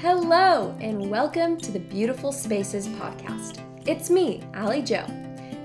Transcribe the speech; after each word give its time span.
Hello, 0.00 0.76
and 0.78 1.10
welcome 1.10 1.56
to 1.56 1.72
the 1.72 1.78
Beautiful 1.78 2.30
Spaces 2.30 2.86
podcast. 2.86 3.60
It's 3.86 4.10
me, 4.10 4.42
Allie 4.52 4.82
Joe. 4.82 5.06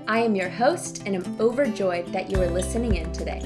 I 0.08 0.20
am 0.20 0.34
your 0.34 0.48
host, 0.48 1.02
and 1.04 1.14
I'm 1.14 1.38
overjoyed 1.38 2.06
that 2.14 2.30
you 2.30 2.40
are 2.40 2.48
listening 2.48 2.94
in 2.94 3.12
today. 3.12 3.42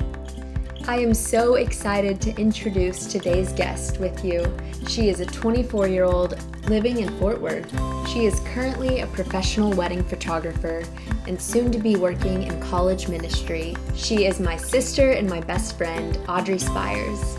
I 0.87 0.99
am 1.01 1.13
so 1.13 1.57
excited 1.57 2.21
to 2.21 2.41
introduce 2.41 3.09
today's 3.09 3.53
guest 3.53 3.99
with 3.99 4.25
you. 4.25 4.57
She 4.87 5.09
is 5.09 5.19
a 5.19 5.27
24 5.27 5.89
year 5.89 6.05
old 6.05 6.39
living 6.69 7.01
in 7.01 7.19
Fort 7.19 7.41
Worth. 7.41 7.69
She 8.09 8.27
is 8.27 8.39
currently 8.55 9.01
a 9.01 9.09
professional 9.09 9.73
wedding 9.73 10.05
photographer 10.05 10.85
and 11.27 11.43
soon 11.43 11.73
to 11.73 11.79
be 11.79 11.97
working 11.97 12.45
in 12.45 12.61
college 12.63 13.09
ministry. 13.09 13.75
She 13.97 14.27
is 14.27 14.39
my 14.39 14.57
sister 14.57 15.11
and 15.11 15.29
my 15.29 15.41
best 15.41 15.77
friend, 15.77 16.17
Audrey 16.29 16.61
Spires. 16.61 17.37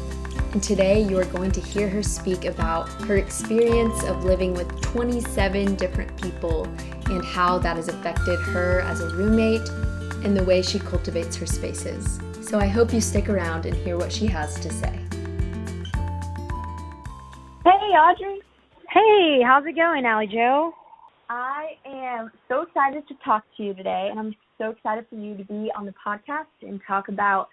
And 0.54 0.64
today 0.64 1.02
you 1.02 1.20
are 1.20 1.26
going 1.26 1.52
to 1.52 1.60
hear 1.60 1.90
her 1.90 2.02
speak 2.02 2.46
about 2.46 2.88
her 3.04 3.18
experience 3.18 4.04
of 4.04 4.24
living 4.24 4.54
with 4.54 4.82
27 4.82 5.76
different 5.76 6.20
people 6.22 6.64
and 7.08 7.24
how 7.24 7.58
that 7.60 7.76
has 7.76 7.90
affected 7.90 8.40
her 8.40 8.82
as 8.82 9.02
a 9.02 9.10
roommate 9.16 9.68
and 10.24 10.36
the 10.36 10.44
way 10.44 10.62
she 10.62 10.80
cultivates 10.80 11.36
her 11.36 11.46
spaces. 11.46 12.20
So 12.42 12.60
I 12.60 12.68
hope 12.68 12.94
you 12.94 13.02
stick 13.02 13.28
around 13.28 13.66
and 13.66 13.76
hear 13.76 13.98
what 13.98 14.12
she 14.12 14.26
has 14.28 14.58
to 14.62 14.72
say. 14.72 14.98
Hey, 17.64 17.94
Audrey. 17.94 18.40
Hey, 18.90 19.42
how's 19.46 19.66
it 19.66 19.76
going, 19.76 20.06
Allie 20.06 20.28
Joe? 20.28 20.74
I 21.30 21.72
am 21.86 22.32
so 22.48 22.62
excited 22.62 23.06
to 23.10 23.16
talk 23.24 23.44
to 23.58 23.64
you 23.64 23.74
today, 23.74 24.08
and 24.10 24.18
I'm 24.18 24.34
so 24.58 24.70
excited 24.70 25.06
for 25.10 25.18
you 25.18 25.36
to 25.36 25.44
be 25.44 25.70
on 25.76 25.86
the 25.86 25.94
podcast 26.06 26.46
and 26.62 26.80
talk 26.88 27.10
about 27.10 27.50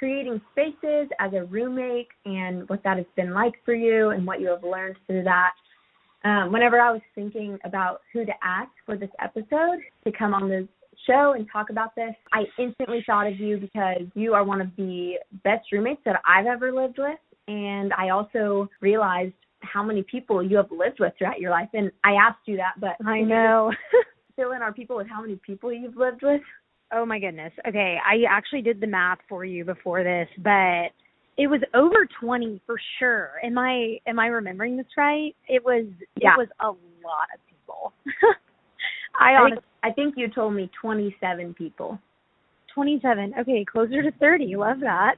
creating 0.00 0.40
spaces 0.52 1.10
as 1.20 1.34
a 1.34 1.44
roommate 1.44 2.08
and 2.24 2.66
what 2.70 2.82
that 2.82 2.96
has 2.96 3.06
been 3.16 3.34
like 3.34 3.52
for 3.66 3.74
you 3.74 4.08
and 4.10 4.26
what 4.26 4.40
you 4.40 4.48
have 4.48 4.64
learned 4.64 4.96
through 5.06 5.22
that. 5.22 5.50
Um, 6.24 6.50
whenever 6.50 6.80
I 6.80 6.90
was 6.90 7.02
thinking 7.14 7.58
about 7.64 8.00
who 8.10 8.24
to 8.24 8.32
ask 8.42 8.70
for 8.86 8.96
this 8.96 9.10
episode 9.20 9.78
to 10.04 10.10
come 10.10 10.32
on 10.32 10.48
the 10.48 10.66
show 11.06 11.34
and 11.36 11.46
talk 11.52 11.68
about 11.68 11.94
this, 11.94 12.14
I 12.32 12.44
instantly 12.58 13.04
thought 13.06 13.26
of 13.26 13.38
you 13.38 13.58
because 13.58 14.06
you 14.14 14.32
are 14.32 14.42
one 14.42 14.62
of 14.62 14.68
the 14.78 15.16
best 15.44 15.70
roommates 15.70 16.00
that 16.06 16.22
I've 16.26 16.46
ever 16.46 16.72
lived 16.72 16.96
with. 16.98 17.18
And 17.46 17.92
I 17.92 18.08
also 18.08 18.70
realized 18.80 19.34
how 19.60 19.82
many 19.82 20.02
people 20.02 20.42
you 20.42 20.56
have 20.56 20.70
lived 20.70 20.98
with 20.98 21.12
throughout 21.18 21.40
your 21.40 21.50
life. 21.50 21.68
And 21.74 21.90
I 22.04 22.12
asked 22.12 22.40
you 22.46 22.56
that, 22.56 22.80
but 22.80 22.96
I 23.06 23.20
know. 23.20 23.70
fill 24.40 24.52
in 24.52 24.62
our 24.62 24.72
people 24.72 24.96
with 24.96 25.08
how 25.08 25.20
many 25.20 25.36
people 25.36 25.72
you've 25.72 25.96
lived 25.96 26.22
with. 26.22 26.40
Oh 26.92 27.06
my 27.06 27.18
goodness. 27.18 27.52
Okay, 27.66 27.98
I 28.04 28.24
actually 28.28 28.62
did 28.62 28.80
the 28.80 28.86
math 28.86 29.18
for 29.28 29.44
you 29.44 29.64
before 29.64 30.02
this, 30.02 30.28
but 30.38 30.90
it 31.36 31.46
was 31.46 31.60
over 31.74 32.06
20 32.20 32.60
for 32.66 32.76
sure. 32.98 33.32
Am 33.44 33.56
I 33.58 33.98
am 34.06 34.18
I 34.18 34.26
remembering 34.26 34.76
this 34.76 34.86
right? 34.96 35.34
It 35.48 35.64
was 35.64 35.86
yeah. 36.20 36.34
it 36.34 36.38
was 36.38 36.48
a 36.60 36.66
lot 36.66 37.28
of 37.34 37.40
people. 37.48 37.92
I 39.20 39.34
honestly, 39.34 39.64
I 39.82 39.90
think 39.92 40.14
you 40.16 40.28
told 40.28 40.54
me 40.54 40.70
27 40.80 41.54
people. 41.54 41.98
27. 42.74 43.34
Okay, 43.40 43.64
closer 43.70 44.02
to 44.02 44.10
30. 44.18 44.56
Love 44.56 44.80
that. 44.80 45.16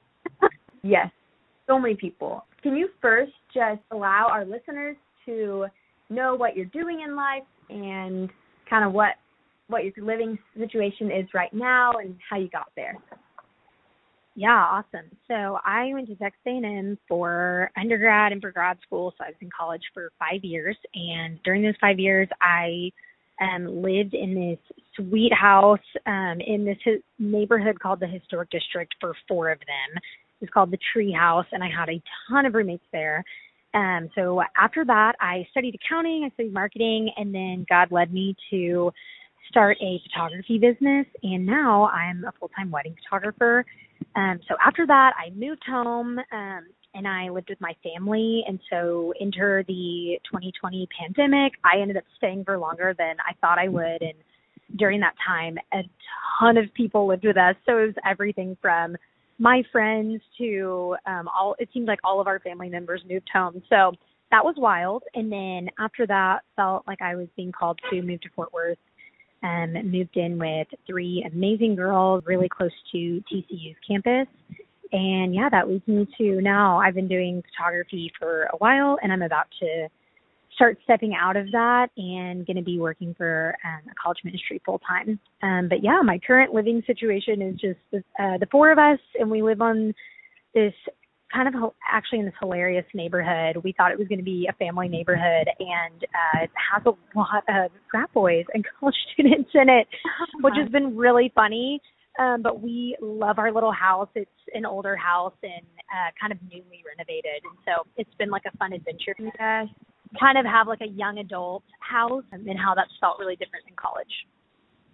yes. 0.82 1.08
So 1.66 1.78
many 1.78 1.94
people. 1.94 2.44
Can 2.62 2.76
you 2.76 2.88
first 3.00 3.32
just 3.54 3.80
allow 3.90 4.28
our 4.30 4.44
listeners 4.44 4.96
to 5.24 5.66
know 6.10 6.34
what 6.34 6.56
you're 6.56 6.66
doing 6.66 7.02
in 7.06 7.16
life 7.16 7.42
and 7.70 8.30
kind 8.68 8.84
of 8.84 8.92
what 8.92 9.14
what 9.68 9.84
your 9.84 9.92
living 10.04 10.38
situation 10.58 11.10
is 11.10 11.26
right 11.34 11.52
now 11.52 11.92
and 11.92 12.16
how 12.28 12.38
you 12.38 12.48
got 12.48 12.70
there? 12.76 12.96
Yeah, 14.34 14.50
awesome. 14.50 15.10
So 15.28 15.58
I 15.64 15.90
went 15.94 16.08
to 16.08 16.14
Texas 16.16 16.40
A&M 16.46 16.98
for 17.08 17.70
undergrad 17.76 18.32
and 18.32 18.40
for 18.40 18.52
grad 18.52 18.76
school. 18.86 19.14
So 19.16 19.24
I 19.24 19.28
was 19.28 19.36
in 19.40 19.48
college 19.56 19.82
for 19.94 20.10
five 20.18 20.44
years, 20.44 20.76
and 20.94 21.42
during 21.42 21.62
those 21.62 21.74
five 21.80 21.98
years, 21.98 22.28
I 22.42 22.92
um, 23.40 23.82
lived 23.82 24.12
in 24.12 24.34
this 24.34 24.58
sweet 24.94 25.32
house 25.32 25.78
um, 26.06 26.38
in 26.46 26.66
this 26.66 26.76
neighborhood 27.18 27.80
called 27.80 28.00
the 28.00 28.06
Historic 28.06 28.50
District 28.50 28.94
for 29.00 29.14
four 29.26 29.50
of 29.50 29.58
them. 29.60 30.02
It 30.40 30.44
was 30.44 30.50
called 30.52 30.70
the 30.70 30.78
Tree 30.92 31.12
House, 31.12 31.46
and 31.52 31.64
I 31.64 31.70
had 31.74 31.88
a 31.88 32.02
ton 32.28 32.44
of 32.44 32.52
roommates 32.52 32.84
there. 32.92 33.24
Um, 33.72 34.10
so 34.14 34.42
after 34.56 34.84
that, 34.84 35.14
I 35.20 35.46
studied 35.50 35.74
accounting, 35.74 36.24
I 36.24 36.34
studied 36.34 36.52
marketing, 36.52 37.10
and 37.16 37.34
then 37.34 37.66
God 37.68 37.90
led 37.90 38.12
me 38.12 38.36
to 38.50 38.92
start 39.48 39.76
a 39.80 40.00
photography 40.04 40.58
business. 40.58 41.06
And 41.22 41.44
now 41.46 41.88
I'm 41.88 42.24
a 42.24 42.32
full 42.38 42.50
time 42.56 42.70
wedding 42.70 42.94
photographer. 43.04 43.64
Um, 44.14 44.40
so 44.48 44.54
after 44.64 44.86
that, 44.86 45.12
I 45.18 45.30
moved 45.30 45.62
home 45.66 46.18
um, 46.32 46.66
and 46.94 47.06
I 47.06 47.28
lived 47.28 47.50
with 47.50 47.60
my 47.60 47.74
family. 47.82 48.42
And 48.48 48.58
so, 48.70 49.12
enter 49.20 49.64
the 49.68 50.18
2020 50.24 50.88
pandemic, 50.98 51.52
I 51.64 51.80
ended 51.80 51.96
up 51.96 52.04
staying 52.16 52.44
for 52.44 52.58
longer 52.58 52.94
than 52.98 53.16
I 53.20 53.34
thought 53.40 53.58
I 53.58 53.68
would. 53.68 54.02
And 54.02 54.14
during 54.76 55.00
that 55.00 55.14
time, 55.24 55.58
a 55.72 55.82
ton 56.40 56.56
of 56.56 56.72
people 56.74 57.06
lived 57.06 57.24
with 57.24 57.36
us. 57.36 57.54
So, 57.66 57.78
it 57.78 57.86
was 57.86 57.94
everything 58.08 58.56
from 58.62 58.96
my 59.38 59.62
friends 59.70 60.22
to 60.38 60.96
um, 61.06 61.28
all, 61.28 61.54
it 61.58 61.68
seemed 61.74 61.86
like 61.86 62.00
all 62.02 62.20
of 62.20 62.26
our 62.26 62.40
family 62.40 62.70
members 62.70 63.02
moved 63.08 63.28
home. 63.32 63.62
So, 63.68 63.92
that 64.30 64.44
was 64.44 64.54
wild. 64.56 65.02
And 65.14 65.30
then 65.30 65.68
after 65.78 66.06
that, 66.06 66.40
felt 66.56 66.84
like 66.86 67.00
I 67.00 67.14
was 67.14 67.28
being 67.36 67.52
called 67.52 67.78
to 67.90 68.02
move 68.02 68.20
to 68.22 68.28
Fort 68.34 68.52
Worth. 68.52 68.78
Um, 69.42 69.74
moved 69.90 70.16
in 70.16 70.38
with 70.38 70.66
three 70.86 71.24
amazing 71.30 71.76
girls, 71.76 72.24
really 72.26 72.48
close 72.48 72.72
to 72.92 73.22
TCU's 73.30 73.76
campus 73.86 74.26
and 74.92 75.34
yeah, 75.34 75.48
that 75.50 75.68
leads 75.68 75.86
me 75.86 76.06
to 76.18 76.40
now 76.40 76.78
I've 76.78 76.94
been 76.94 77.08
doing 77.08 77.42
photography 77.50 78.12
for 78.18 78.44
a 78.44 78.56
while 78.58 78.98
and 79.02 79.12
I'm 79.12 79.22
about 79.22 79.46
to 79.60 79.88
start 80.54 80.78
stepping 80.84 81.14
out 81.14 81.36
of 81.36 81.50
that 81.52 81.88
and 81.96 82.46
going 82.46 82.56
to 82.56 82.62
be 82.62 82.78
working 82.78 83.14
for 83.14 83.54
um, 83.64 83.90
a 83.90 83.94
college 84.02 84.18
ministry 84.24 84.60
full 84.64 84.80
time. 84.88 85.18
Um, 85.42 85.68
but 85.68 85.82
yeah, 85.82 86.00
my 86.02 86.18
current 86.18 86.54
living 86.54 86.82
situation 86.86 87.42
is 87.42 87.60
just 87.60 87.78
the, 87.92 87.98
uh, 88.18 88.38
the 88.38 88.46
four 88.50 88.72
of 88.72 88.78
us, 88.78 88.98
and 89.18 89.30
we 89.30 89.42
live 89.42 89.60
on 89.60 89.92
this 90.54 90.72
kind 91.32 91.48
of 91.48 91.72
actually 91.90 92.20
in 92.20 92.24
this 92.24 92.34
hilarious 92.40 92.84
neighborhood. 92.94 93.62
We 93.62 93.72
thought 93.72 93.92
it 93.92 93.98
was 93.98 94.08
going 94.08 94.18
to 94.18 94.24
be 94.24 94.48
a 94.48 94.52
family 94.54 94.88
neighborhood, 94.88 95.48
and 95.58 96.04
uh, 96.04 96.44
it 96.44 96.50
has 96.72 96.82
a 96.86 97.18
lot 97.18 97.44
of 97.48 97.70
frat 97.90 98.12
boys 98.12 98.44
and 98.54 98.64
college 98.80 98.94
students 99.12 99.50
in 99.54 99.68
it, 99.68 99.86
which 100.42 100.54
has 100.60 100.68
been 100.70 100.96
really 100.96 101.32
funny. 101.34 101.80
Um, 102.18 102.40
but 102.40 102.62
we 102.62 102.96
love 103.02 103.38
our 103.38 103.52
little 103.52 103.72
house. 103.72 104.08
It's 104.14 104.30
an 104.54 104.64
older 104.64 104.96
house 104.96 105.34
and 105.42 105.66
uh, 105.92 106.10
kind 106.18 106.32
of 106.32 106.38
newly 106.50 106.82
renovated, 106.86 107.44
and 107.44 107.58
so 107.66 107.86
it's 107.96 108.14
been 108.18 108.30
like 108.30 108.44
a 108.52 108.56
fun 108.56 108.72
adventure 108.72 109.12
to 109.18 109.26
uh, 109.26 109.66
kind 110.18 110.38
of 110.38 110.46
have 110.46 110.66
like 110.66 110.80
a 110.80 110.88
young 110.88 111.18
adult 111.18 111.64
house, 111.80 112.24
and 112.32 112.48
how 112.58 112.74
that's 112.74 112.92
felt 113.00 113.18
really 113.18 113.36
different 113.36 113.66
in 113.68 113.74
college. 113.76 114.12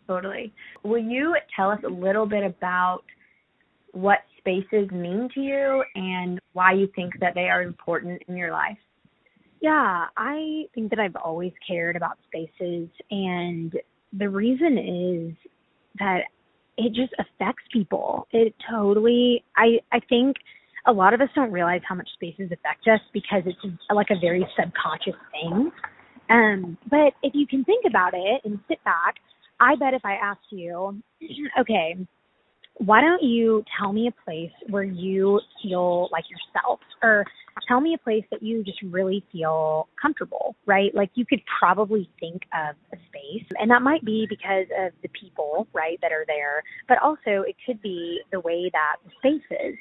Totally. 0.08 0.52
Will 0.82 0.98
you 0.98 1.36
tell 1.54 1.70
us 1.70 1.78
a 1.86 1.88
little 1.88 2.26
bit 2.26 2.44
about 2.44 3.04
what 3.92 4.18
spaces 4.38 4.90
mean 4.90 5.28
to 5.34 5.40
you 5.40 5.84
and 5.94 6.40
why 6.52 6.72
you 6.72 6.88
think 6.96 7.14
that 7.20 7.34
they 7.34 7.48
are 7.48 7.62
important 7.62 8.22
in 8.28 8.36
your 8.36 8.52
life? 8.52 8.78
Yeah, 9.60 10.06
I 10.16 10.64
think 10.74 10.90
that 10.90 10.98
I've 10.98 11.16
always 11.16 11.52
cared 11.66 11.94
about 11.94 12.18
spaces, 12.26 12.88
and 13.10 13.72
the 14.12 14.28
reason 14.28 14.76
is 14.76 15.50
that 16.00 16.22
it 16.76 16.92
just 16.94 17.12
affects 17.18 17.62
people. 17.72 18.26
It 18.32 18.54
totally 18.68 19.44
I 19.56 19.78
I 19.92 20.00
think 20.08 20.36
a 20.86 20.92
lot 20.92 21.14
of 21.14 21.20
us 21.20 21.28
don't 21.34 21.52
realize 21.52 21.80
how 21.88 21.94
much 21.94 22.08
spaces 22.14 22.46
affect 22.46 22.88
us 22.88 23.00
because 23.12 23.42
it's 23.46 23.58
like 23.94 24.08
a 24.10 24.18
very 24.20 24.44
subconscious 24.58 25.20
thing. 25.30 25.70
Um, 26.28 26.76
but 26.90 27.12
if 27.22 27.34
you 27.34 27.46
can 27.46 27.64
think 27.64 27.84
about 27.86 28.14
it 28.14 28.40
and 28.44 28.58
sit 28.66 28.82
back, 28.84 29.16
I 29.60 29.76
bet 29.76 29.94
if 29.94 30.04
I 30.04 30.14
asked 30.14 30.50
you, 30.50 31.00
okay, 31.60 31.96
why 32.84 33.00
don't 33.00 33.22
you 33.22 33.64
tell 33.78 33.92
me 33.92 34.08
a 34.08 34.24
place 34.24 34.50
where 34.68 34.82
you 34.82 35.40
feel 35.62 36.08
like 36.10 36.24
yourself 36.28 36.80
or 37.02 37.24
tell 37.68 37.80
me 37.80 37.94
a 37.94 37.98
place 37.98 38.24
that 38.30 38.42
you 38.42 38.64
just 38.64 38.80
really 38.82 39.24
feel 39.30 39.88
comfortable, 40.00 40.56
right? 40.66 40.92
Like 40.94 41.10
you 41.14 41.24
could 41.24 41.40
probably 41.60 42.10
think 42.18 42.42
of 42.52 42.74
a 42.92 42.96
space 43.08 43.46
and 43.58 43.70
that 43.70 43.82
might 43.82 44.04
be 44.04 44.26
because 44.28 44.66
of 44.80 44.92
the 45.02 45.08
people, 45.08 45.68
right, 45.72 45.98
that 46.02 46.12
are 46.12 46.24
there, 46.26 46.62
but 46.88 46.98
also 47.02 47.42
it 47.46 47.54
could 47.64 47.80
be 47.82 48.20
the 48.32 48.40
way 48.40 48.70
that 48.72 48.96
the 49.04 49.10
space 49.18 49.58
is. 49.60 49.76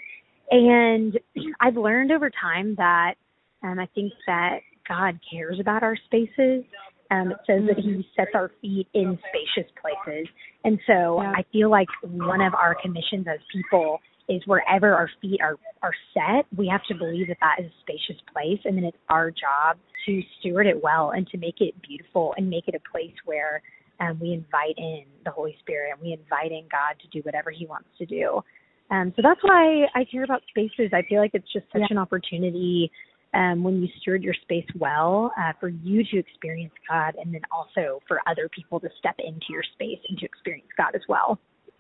And 0.52 1.20
I've 1.60 1.78
learned 1.78 2.12
over 2.12 2.30
time 2.30 2.76
that 2.78 3.16
um, 3.64 3.80
I 3.80 3.88
think 3.96 4.14
that 4.28 4.60
God 4.88 5.20
cares 5.32 5.60
about 5.60 5.82
our 5.82 5.96
spaces 6.06 6.64
um, 7.12 7.32
it 7.32 7.38
says 7.46 7.62
that 7.68 7.78
he 7.78 8.08
sets 8.16 8.32
our 8.34 8.52
feet 8.62 8.88
in 8.94 9.20
spacious 9.30 9.70
places. 9.80 10.28
And 10.64 10.80
so 10.88 11.22
yeah. 11.22 11.34
I 11.36 11.44
feel 11.52 11.70
like 11.70 11.90
one 12.02 12.42
of 12.42 12.54
our 12.56 12.76
commissions 12.82 13.28
as 13.28 13.40
people 13.54 14.00
is 14.30 14.42
wherever 14.46 14.94
our 14.94 15.10
feet 15.22 15.42
are, 15.42 15.58
are 15.84 15.94
set, 16.14 16.46
we 16.58 16.68
have 16.72 16.82
to 16.88 16.96
believe 16.96 17.28
that 17.28 17.38
that 17.42 17.64
is 17.64 17.70
a 17.70 17.76
spacious 17.82 18.22
place. 18.32 18.60
And 18.64 18.78
then 18.78 18.86
it's 18.86 18.98
our 19.10 19.30
job 19.30 19.78
to 20.06 20.22
steward 20.40 20.68
it 20.68 20.82
well 20.82 21.12
and 21.12 21.28
to 21.28 21.38
make 21.38 21.60
it 21.60 21.76
beautiful 21.82 22.34
and 22.38 22.50
make 22.50 22.68
it 22.68 22.76
a 22.76 22.90
place 22.92 23.14
where 23.26 23.62
um, 24.00 24.18
we 24.20 24.32
invite 24.32 24.78
in 24.78 25.04
the 25.26 25.32
Holy 25.32 25.56
Spirit 25.60 25.92
and 25.94 26.02
we 26.02 26.14
invite 26.14 26.52
in 26.52 26.64
God 26.72 26.96
to 27.02 27.08
do 27.12 27.22
whatever 27.26 27.52
he 27.52 27.66
wants 27.66 27.90
to 27.98 28.06
do. 28.06 28.42
Um, 28.90 29.14
so 29.16 29.22
that's 29.22 29.42
why 29.42 29.86
I 29.96 30.06
care 30.10 30.24
about 30.24 30.42
spaces. 30.50 30.92
I 30.94 31.02
feel 31.08 31.20
like 31.20 31.32
it's 31.34 31.52
just 31.52 31.66
such 31.72 31.82
yeah. 31.82 31.88
an 31.92 31.98
opportunity 31.98 32.92
um, 33.34 33.64
when 33.64 33.82
you 33.82 33.88
steward 34.02 34.24
your 34.24 34.34
space 34.42 34.66
well 34.78 35.32
uh, 35.38 35.54
for 35.60 35.70
you 35.70 36.04
to 36.04 36.18
experience 36.18 36.74
God 36.90 37.16
and 37.16 37.34
then 37.34 37.42
also 37.52 38.02
for 38.08 38.20
other 38.28 38.50
people 38.50 38.80
to 38.80 38.90
step 39.00 39.16
into 39.20 39.46
your 39.50 39.64
space 39.74 40.00
and 40.10 40.18
to 40.20 40.26
experience 40.26 40.68
God 40.78 40.96
as 40.96 41.02
well. 41.08 41.40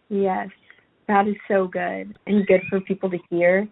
Yes, 0.09 0.50
that 1.07 1.27
is 1.27 1.36
so 1.48 1.68
good 1.68 2.18
and 2.27 2.45
good 2.48 2.62
for 2.69 2.80
people 2.81 3.09
to 3.09 3.18
hear. 3.30 3.68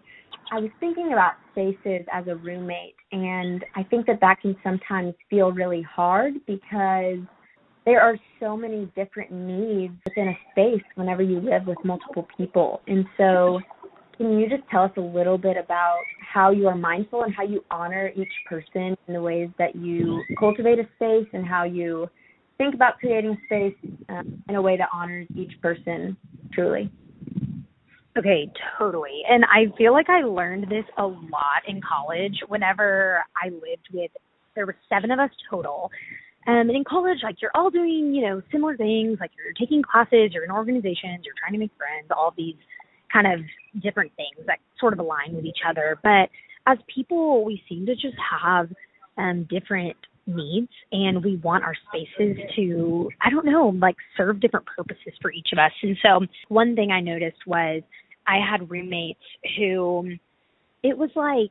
I 0.52 0.58
was 0.58 0.70
thinking 0.80 1.12
about 1.12 1.34
spaces 1.52 2.06
as 2.12 2.26
a 2.26 2.34
roommate, 2.34 2.96
and 3.12 3.64
I 3.76 3.84
think 3.84 4.06
that 4.06 4.20
that 4.20 4.40
can 4.40 4.56
sometimes 4.64 5.14
feel 5.28 5.52
really 5.52 5.82
hard 5.82 6.34
because 6.46 7.18
there 7.86 8.00
are 8.00 8.16
so 8.40 8.56
many 8.56 8.90
different 8.96 9.30
needs 9.32 9.94
within 10.04 10.28
a 10.28 10.38
space 10.50 10.82
whenever 10.96 11.22
you 11.22 11.40
live 11.40 11.66
with 11.66 11.78
multiple 11.84 12.26
people. 12.36 12.82
And 12.86 13.04
so, 13.16 13.60
can 14.20 14.38
you 14.38 14.50
just 14.50 14.62
tell 14.70 14.82
us 14.82 14.90
a 14.98 15.00
little 15.00 15.38
bit 15.38 15.56
about 15.56 16.00
how 16.20 16.50
you 16.50 16.68
are 16.68 16.76
mindful 16.76 17.22
and 17.22 17.34
how 17.34 17.42
you 17.42 17.64
honor 17.70 18.12
each 18.14 18.28
person 18.46 18.94
in 19.08 19.14
the 19.14 19.22
ways 19.22 19.48
that 19.58 19.74
you 19.74 20.22
cultivate 20.38 20.78
a 20.78 20.86
space 20.96 21.26
and 21.32 21.46
how 21.46 21.64
you 21.64 22.06
think 22.58 22.74
about 22.74 22.98
creating 22.98 23.34
space 23.46 23.74
um, 24.10 24.42
in 24.46 24.56
a 24.56 24.62
way 24.62 24.76
that 24.76 24.90
honors 24.92 25.26
each 25.34 25.52
person 25.62 26.14
truly? 26.52 26.92
Okay, 28.18 28.52
totally. 28.78 29.22
And 29.26 29.46
I 29.46 29.74
feel 29.78 29.94
like 29.94 30.10
I 30.10 30.20
learned 30.20 30.64
this 30.64 30.84
a 30.98 31.06
lot 31.06 31.62
in 31.66 31.80
college 31.80 32.36
whenever 32.48 33.24
I 33.42 33.48
lived 33.48 33.88
with 33.90 34.10
there 34.54 34.66
were 34.66 34.76
seven 34.90 35.10
of 35.10 35.18
us 35.18 35.30
total. 35.48 35.90
Um, 36.46 36.68
and 36.68 36.72
in 36.72 36.84
college, 36.84 37.18
like 37.22 37.36
you're 37.40 37.52
all 37.54 37.70
doing, 37.70 38.12
you 38.12 38.28
know, 38.28 38.42
similar 38.52 38.76
things. 38.76 39.16
Like 39.18 39.30
you're 39.38 39.54
taking 39.54 39.82
classes, 39.82 40.32
you're 40.34 40.44
in 40.44 40.50
organizations, 40.50 41.24
you're 41.24 41.38
trying 41.40 41.54
to 41.54 41.58
make 41.58 41.70
friends, 41.78 42.10
all 42.14 42.34
these 42.36 42.56
kind 43.12 43.26
of 43.26 43.40
different 43.82 44.12
things 44.16 44.46
that 44.46 44.58
sort 44.78 44.92
of 44.92 44.98
align 44.98 45.34
with 45.34 45.44
each 45.44 45.60
other. 45.68 45.98
But 46.02 46.30
as 46.66 46.78
people, 46.94 47.44
we 47.44 47.62
seem 47.68 47.86
to 47.86 47.94
just 47.94 48.16
have 48.42 48.68
um, 49.16 49.46
different 49.50 49.96
needs 50.26 50.70
and 50.92 51.24
we 51.24 51.36
want 51.36 51.64
our 51.64 51.74
spaces 51.88 52.36
to, 52.56 53.10
I 53.20 53.30
don't 53.30 53.46
know, 53.46 53.74
like 53.80 53.96
serve 54.16 54.40
different 54.40 54.66
purposes 54.66 55.12
for 55.20 55.32
each 55.32 55.48
of 55.52 55.58
us. 55.58 55.72
And 55.82 55.96
so 56.02 56.26
one 56.48 56.76
thing 56.76 56.90
I 56.90 57.00
noticed 57.00 57.46
was 57.46 57.82
I 58.26 58.38
had 58.38 58.70
roommates 58.70 59.20
who 59.56 60.10
it 60.82 60.96
was 60.96 61.10
like 61.14 61.50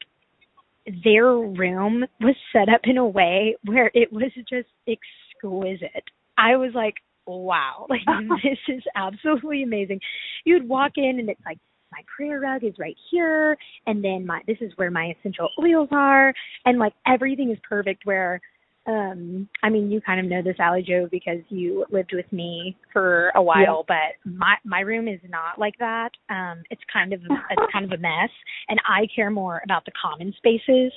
their 1.03 1.31
room 1.33 2.05
was 2.19 2.35
set 2.53 2.69
up 2.69 2.81
in 2.85 2.97
a 2.97 3.05
way 3.05 3.55
where 3.65 3.91
it 3.93 4.11
was 4.11 4.31
just 4.35 4.69
exquisite. 4.87 6.03
I 6.37 6.55
was 6.55 6.71
like, 6.73 6.95
wow, 7.27 7.85
like 7.89 8.01
this 8.43 8.57
is 8.67 8.83
absolutely 8.95 9.63
amazing. 9.63 9.99
You'd 10.45 10.67
walk 10.67 10.93
in 10.97 11.19
and 11.19 11.29
it's 11.29 11.41
like 11.45 11.57
my 11.91 12.01
prayer 12.15 12.39
rug 12.39 12.63
is 12.63 12.73
right 12.77 12.95
here 13.11 13.57
and 13.87 14.03
then 14.03 14.25
my 14.25 14.41
this 14.47 14.57
is 14.61 14.71
where 14.75 14.91
my 14.91 15.13
essential 15.19 15.49
oils 15.59 15.89
are 15.91 16.33
and 16.65 16.77
like 16.77 16.93
everything 17.07 17.51
is 17.51 17.57
perfect 17.67 18.05
where 18.05 18.39
um 18.87 19.47
I 19.63 19.69
mean 19.69 19.91
you 19.91 20.01
kind 20.01 20.19
of 20.19 20.25
know 20.25 20.41
this 20.41 20.55
Allie 20.59 20.85
Joe 20.87 21.07
because 21.11 21.39
you 21.49 21.85
lived 21.91 22.11
with 22.13 22.31
me 22.31 22.77
for 22.93 23.31
a 23.35 23.41
while, 23.41 23.85
yeah. 23.89 23.95
but 24.23 24.31
my 24.31 24.55
my 24.63 24.79
room 24.81 25.07
is 25.07 25.19
not 25.27 25.59
like 25.59 25.77
that. 25.79 26.11
Um 26.29 26.63
it's 26.69 26.81
kind 26.91 27.13
of 27.13 27.21
it's 27.49 27.73
kind 27.73 27.85
of 27.85 27.91
a 27.91 28.01
mess 28.01 28.29
and 28.67 28.79
I 28.87 29.07
care 29.13 29.31
more 29.31 29.61
about 29.63 29.85
the 29.85 29.91
common 30.01 30.33
spaces 30.37 30.91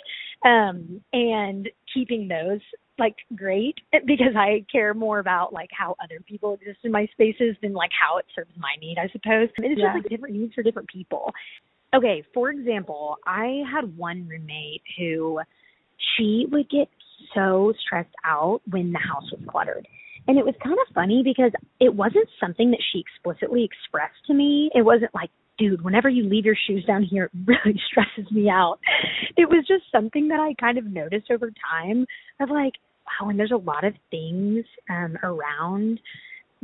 um 0.44 1.00
and 1.12 1.68
keeping 1.92 2.28
those 2.28 2.60
like 2.98 3.16
great 3.34 3.76
because 4.06 4.34
I 4.36 4.64
care 4.70 4.94
more 4.94 5.18
about 5.18 5.52
like 5.52 5.70
how 5.76 5.96
other 6.02 6.20
people 6.26 6.54
exist 6.54 6.80
in 6.84 6.92
my 6.92 7.06
spaces 7.12 7.56
than 7.62 7.72
like 7.72 7.90
how 7.98 8.18
it 8.18 8.26
serves 8.34 8.52
my 8.56 8.74
need, 8.80 8.98
I 8.98 9.08
suppose. 9.12 9.48
And 9.56 9.66
it's 9.66 9.78
yeah. 9.78 9.92
just 9.92 10.02
like 10.04 10.10
different 10.10 10.36
needs 10.36 10.54
for 10.54 10.62
different 10.62 10.88
people. 10.88 11.32
Okay, 11.94 12.24
for 12.32 12.50
example, 12.50 13.16
I 13.26 13.62
had 13.70 13.96
one 13.98 14.26
roommate 14.26 14.82
who 14.98 15.40
she 16.16 16.46
would 16.50 16.70
get 16.70 16.88
so 17.34 17.72
stressed 17.84 18.14
out 18.24 18.60
when 18.70 18.92
the 18.92 18.98
house 18.98 19.30
was 19.30 19.40
cluttered. 19.46 19.86
And 20.26 20.38
it 20.38 20.44
was 20.44 20.54
kind 20.62 20.76
of 20.78 20.94
funny 20.94 21.22
because 21.24 21.50
it 21.80 21.94
wasn't 21.94 22.28
something 22.40 22.70
that 22.70 22.80
she 22.92 23.00
explicitly 23.00 23.64
expressed 23.64 24.24
to 24.28 24.34
me. 24.34 24.70
It 24.74 24.82
wasn't 24.82 25.14
like, 25.14 25.30
dude, 25.58 25.82
whenever 25.82 26.08
you 26.08 26.28
leave 26.28 26.44
your 26.44 26.56
shoes 26.66 26.84
down 26.86 27.02
here, 27.02 27.24
it 27.24 27.30
really 27.46 27.80
stresses 27.90 28.30
me 28.32 28.48
out. 28.48 28.78
It 29.36 29.48
was 29.48 29.64
just 29.66 29.84
something 29.92 30.28
that 30.28 30.40
I 30.40 30.54
kind 30.60 30.78
of 30.78 30.84
noticed 30.84 31.30
over 31.30 31.50
time 31.70 32.06
of 32.40 32.50
like, 32.50 32.74
wow, 33.06 33.28
and 33.28 33.38
there's 33.38 33.52
a 33.52 33.56
lot 33.56 33.84
of 33.84 33.94
things 34.10 34.64
um 34.88 35.16
around 35.22 36.00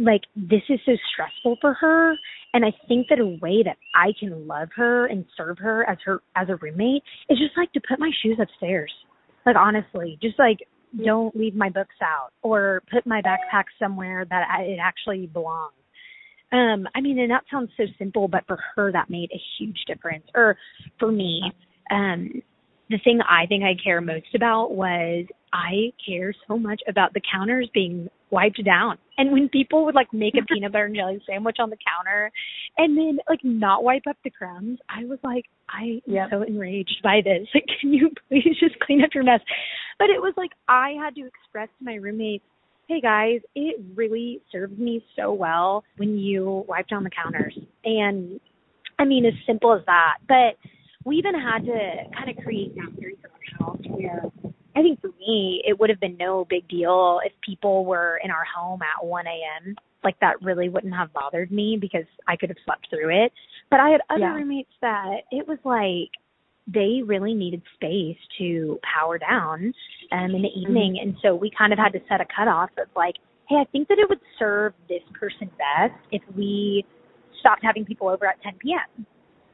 like 0.01 0.23
this 0.37 0.63
is 0.69 0.79
so 0.87 0.93
stressful 1.13 1.57
for 1.61 1.75
her 1.75 2.15
and 2.55 2.65
i 2.65 2.71
think 2.87 3.09
that 3.11 3.19
a 3.19 3.27
way 3.43 3.65
that 3.65 3.77
i 3.97 4.13
can 4.21 4.47
love 4.47 4.69
her 4.77 5.07
and 5.07 5.25
serve 5.37 5.59
her 5.59 5.83
as 5.91 5.99
her 6.05 6.21
as 6.37 6.49
a 6.49 6.55
roommate 6.63 7.03
is 7.29 7.37
just 7.37 7.57
like 7.57 7.73
to 7.73 7.81
put 7.89 7.99
my 7.99 8.13
shoes 8.23 8.39
upstairs 8.41 8.93
like 9.49 9.57
honestly, 9.57 10.19
just 10.21 10.39
like 10.39 10.59
don't 11.05 11.35
leave 11.35 11.55
my 11.55 11.71
books 11.71 11.95
out 12.03 12.31
or 12.43 12.83
put 12.93 13.07
my 13.07 13.23
backpack 13.23 13.65
somewhere 13.79 14.27
that 14.29 14.47
I, 14.47 14.63
it 14.65 14.79
actually 14.79 15.27
belongs. 15.27 15.73
Um, 16.51 16.87
I 16.95 17.01
mean, 17.01 17.19
and 17.19 17.31
that 17.31 17.45
sounds 17.51 17.71
so 17.77 17.85
simple, 17.99 18.29
but 18.29 18.47
for 18.47 18.59
her 18.75 18.91
that 18.93 19.11
made 19.11 19.31
a 19.33 19.41
huge 19.59 19.79
difference. 19.87 20.25
Or 20.35 20.57
for 20.99 21.13
me, 21.13 21.43
um, 21.91 22.43
the 22.91 22.99
thing 23.05 23.21
I 23.29 23.47
think 23.47 23.65
I 23.65 23.75
care 23.83 24.01
most 24.01 24.35
about 24.35 24.73
was 24.73 25.27
I 25.53 25.93
care 26.05 26.35
so 26.47 26.59
much 26.59 26.81
about 26.89 27.13
the 27.15 27.21
counters 27.31 27.69
being 27.73 28.09
wiped 28.31 28.63
down. 28.65 28.99
And 29.17 29.33
when 29.33 29.49
people 29.49 29.85
would 29.85 29.95
like 29.95 30.13
make 30.13 30.35
a 30.35 30.45
peanut 30.53 30.73
butter 30.73 30.87
and 30.87 30.97
jelly 30.97 31.23
sandwich 31.29 31.57
on 31.59 31.71
the 31.71 31.77
counter 31.87 32.31
and 32.77 32.97
then 32.97 33.19
like 33.29 33.41
not 33.43 33.85
wipe 33.85 34.07
up 34.09 34.17
the 34.25 34.31
crumbs, 34.31 34.79
I 34.89 35.05
was 35.05 35.19
like, 35.23 35.45
I 35.69 35.83
am 35.83 36.01
yep. 36.07 36.29
so 36.31 36.43
enraged 36.43 37.01
by 37.03 37.21
this. 37.25 37.47
Like, 37.55 37.67
can 37.81 37.93
you 37.93 38.11
please 38.29 38.57
just 38.61 38.79
clean 38.81 39.03
up 39.03 39.11
your 39.15 39.25
mess? 39.25 39.41
But 39.99 40.11
it 40.11 40.21
was 40.21 40.35
like 40.37 40.51
I 40.69 40.95
had 41.03 41.15
to 41.17 41.27
express 41.27 41.69
to 41.79 41.85
my 41.85 41.95
roommates, 41.95 42.45
hey 42.89 43.01
guys, 43.03 43.41
it 43.55 43.81
really 43.95 44.41
served 44.51 44.79
me 44.79 45.05
so 45.15 45.33
well 45.33 45.85
when 45.99 46.19
you 46.19 46.65
wiped 46.67 46.89
down 46.89 47.05
the 47.05 47.11
counters. 47.11 47.57
And 47.85 48.41
I 48.99 49.05
mean, 49.05 49.27
as 49.27 49.35
simple 49.47 49.75
as 49.75 49.83
that. 49.85 50.17
But 50.27 50.57
we 51.05 51.17
even 51.17 51.35
had 51.35 51.67
to 51.67 51.95
kind 52.17 52.31
of 52.31 52.43
create 52.43 52.75
boundaries 52.75 53.19
in 53.23 53.31
our 53.31 53.67
house 53.67 53.81
where 53.89 54.23
I 54.75 54.83
think 54.83 55.01
for 55.03 55.11
me, 55.19 55.63
it 55.67 55.79
would 55.79 55.91
have 55.91 56.01
been 56.01 56.17
no 56.17 56.47
big 56.49 56.67
deal 56.69 57.21
if 57.25 57.33
people 57.45 57.85
were 57.85 58.21
in 58.25 58.31
our 58.31 58.45
home 58.57 58.81
at 58.83 59.05
1 59.05 59.27
a.m. 59.27 59.77
Like 60.03 60.19
that 60.21 60.41
really 60.41 60.71
wouldn't 60.71 60.95
have 60.95 61.13
bothered 61.13 61.53
me 61.53 61.77
because 61.79 62.07
I 62.27 62.37
could 62.37 62.49
have 62.49 62.59
slept 62.65 62.89
through 62.89 63.25
it. 63.25 63.33
But 63.71 63.81
I 63.81 63.91
had 63.91 64.01
other 64.09 64.21
yeah. 64.21 64.35
roommates 64.35 64.73
that 64.81 65.25
it 65.31 65.47
was 65.47 65.59
like 65.65 66.11
they 66.73 67.01
really 67.05 67.35
needed 67.35 67.63
space 67.75 68.19
to 68.39 68.79
power 68.83 69.19
down 69.19 69.73
um, 70.13 70.25
in 70.35 70.43
the 70.43 70.49
mm-hmm. 70.49 70.61
evening. 70.61 70.93
Mm-hmm. 70.95 71.09
And 71.09 71.17
so 71.23 71.35
we 71.35 71.51
kind 71.57 71.73
of 71.73 71.79
had 71.79 71.93
to 71.95 72.01
set 72.09 72.21
a 72.21 72.27
cutoff 72.35 72.71
of 72.79 72.89
like, 72.95 73.17
hey, 73.49 73.57
I 73.57 73.65
think 73.73 73.89
that 73.89 73.99
it 73.99 74.09
would 74.09 74.21
serve 74.39 74.75
this 74.89 75.03
person 75.19 75.51
best 75.57 75.99
if 76.13 76.23
we 76.37 76.85
stopped 77.41 77.65
having 77.65 77.85
people 77.85 78.09
over 78.09 78.27
at 78.27 78.43
10 78.43 78.55
p.m. 78.61 79.07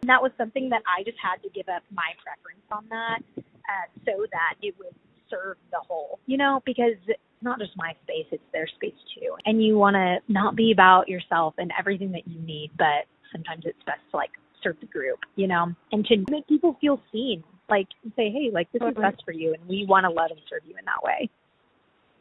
And 0.03 0.09
that 0.09 0.21
was 0.21 0.33
something 0.37 0.69
that 0.71 0.83
I 0.87 1.05
just 1.05 1.19
had 1.23 1.43
to 1.43 1.49
give 1.51 1.69
up 1.69 1.83
my 1.93 2.11
preference 2.23 2.67
on 2.73 2.85
that 2.91 3.21
uh, 3.39 3.87
so 4.05 4.27
that 4.33 4.55
it 4.61 4.75
would 4.79 4.95
serve 5.31 5.57
the 5.71 5.81
whole, 5.89 6.19
you 6.27 6.37
know, 6.37 6.61
because 6.67 6.99
it's 7.07 7.21
not 7.41 7.59
just 7.59 7.73
my 7.77 7.95
space, 8.03 8.27
it's 8.33 8.43
their 8.53 8.67
space 8.67 8.99
too. 9.15 9.37
And 9.47 9.65
you 9.65 9.79
want 9.79 9.95
to 9.95 10.19
not 10.29 10.57
be 10.57 10.73
about 10.73 11.09
yourself 11.09 11.55
and 11.59 11.73
everything 11.79 12.13
that 12.13 12.27
you 12.27 12.41
need, 12.41 12.71
but 12.77 13.07
sometimes 13.33 13.63
it's 13.65 13.83
best 13.87 14.01
to 14.11 14.17
like 14.17 14.31
serve 14.65 14.77
the 14.81 14.87
group, 14.87 15.19
you 15.37 15.47
know, 15.47 15.73
and 15.93 16.05
to 16.07 16.17
make 16.31 16.47
people 16.49 16.77
feel 16.81 17.01
seen, 17.13 17.45
like 17.69 17.87
say, 18.17 18.31
hey, 18.31 18.51
like 18.53 18.71
this 18.73 18.83
is 18.83 18.97
uh-huh. 18.97 19.11
best 19.11 19.23
for 19.25 19.33
you, 19.33 19.55
and 19.55 19.69
we 19.69 19.87
want 19.89 20.05
to 20.05 20.11
love 20.11 20.31
and 20.31 20.41
serve 20.51 20.63
you 20.67 20.75
in 20.77 20.85
that 20.85 21.03
way. 21.05 21.31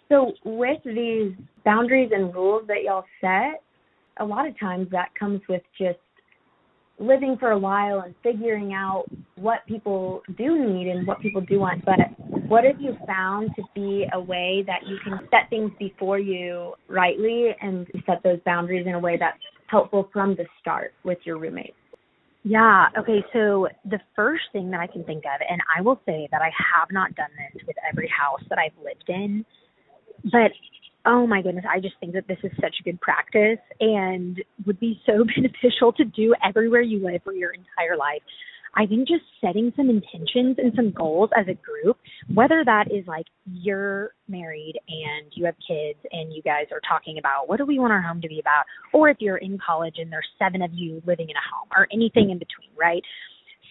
So, 0.09 0.33
with 0.43 0.79
these 0.85 1.33
boundaries 1.65 2.11
and 2.13 2.33
rules 2.35 2.67
that 2.67 2.83
y'all 2.83 3.05
set, 3.19 3.63
a 4.19 4.25
lot 4.25 4.47
of 4.47 4.59
times 4.59 4.87
that 4.91 5.09
comes 5.19 5.41
with 5.49 5.63
just 5.77 5.97
living 6.99 7.37
for 7.39 7.51
a 7.51 7.57
while 7.57 8.01
and 8.01 8.13
figuring 8.21 8.73
out 8.73 9.05
what 9.35 9.59
people 9.67 10.21
do 10.37 10.63
need 10.63 10.87
and 10.87 11.07
what 11.07 11.19
people 11.21 11.41
do 11.41 11.59
want. 11.59 11.83
But 11.83 11.97
what 12.47 12.63
have 12.63 12.79
you 12.79 12.95
found 13.07 13.49
to 13.55 13.63
be 13.73 14.05
a 14.13 14.19
way 14.19 14.63
that 14.67 14.87
you 14.87 14.97
can 15.03 15.19
set 15.31 15.49
things 15.49 15.71
before 15.79 16.19
you 16.19 16.73
rightly 16.87 17.49
and 17.61 17.87
set 18.05 18.21
those 18.23 18.39
boundaries 18.45 18.85
in 18.85 18.93
a 18.93 18.99
way 18.99 19.17
that's 19.17 19.39
helpful 19.67 20.09
from 20.13 20.35
the 20.35 20.45
start 20.61 20.93
with 21.03 21.17
your 21.23 21.39
roommates? 21.39 21.73
Yeah. 22.43 22.87
Okay. 22.97 23.23
So 23.31 23.69
the 23.85 23.99
first 24.15 24.43
thing 24.51 24.69
that 24.71 24.81
I 24.81 24.87
can 24.87 25.03
think 25.05 25.23
of, 25.25 25.41
and 25.49 25.61
I 25.75 25.81
will 25.81 25.99
say 26.05 26.27
that 26.31 26.41
I 26.41 26.51
have 26.75 26.89
not 26.91 27.15
done 27.15 27.29
this 27.37 27.63
with 27.65 27.77
every 27.89 28.09
house 28.09 28.41
that 28.49 28.59
I've 28.59 28.77
lived 28.83 29.05
in, 29.07 29.45
but 30.25 30.51
oh 31.05 31.25
my 31.27 31.41
goodness, 31.41 31.65
I 31.69 31.79
just 31.79 31.95
think 31.99 32.13
that 32.13 32.27
this 32.27 32.37
is 32.43 32.51
such 32.61 32.75
a 32.79 32.83
good 32.83 32.99
practice 33.01 33.59
and 33.79 34.41
would 34.65 34.79
be 34.79 35.01
so 35.05 35.25
beneficial 35.35 35.93
to 35.93 36.05
do 36.05 36.33
everywhere 36.43 36.81
you 36.81 37.03
live 37.03 37.21
for 37.23 37.33
your 37.33 37.51
entire 37.51 37.97
life. 37.97 38.21
I 38.75 38.85
think 38.85 39.07
just 39.07 39.23
setting 39.39 39.71
some 39.75 39.89
intentions 39.89 40.57
and 40.57 40.73
some 40.75 40.91
goals 40.91 41.29
as 41.37 41.45
a 41.47 41.53
group, 41.53 41.97
whether 42.33 42.63
that 42.65 42.85
is 42.91 43.05
like 43.07 43.25
you're 43.45 44.11
married 44.27 44.79
and 44.87 45.31
you 45.35 45.45
have 45.45 45.55
kids 45.67 45.99
and 46.11 46.33
you 46.33 46.41
guys 46.41 46.65
are 46.71 46.81
talking 46.87 47.19
about 47.19 47.47
what 47.47 47.57
do 47.57 47.65
we 47.65 47.77
want 47.77 47.93
our 47.93 48.01
home 48.01 48.21
to 48.21 48.27
be 48.27 48.39
about, 48.39 48.65
or 48.93 49.09
if 49.09 49.17
you're 49.19 49.37
in 49.37 49.59
college 49.63 49.95
and 49.97 50.11
there's 50.11 50.27
seven 50.39 50.61
of 50.61 50.71
you 50.73 51.01
living 51.05 51.29
in 51.29 51.35
a 51.35 51.55
home 51.55 51.69
or 51.75 51.87
anything 51.93 52.31
in 52.31 52.39
between, 52.39 52.69
right? 52.75 53.03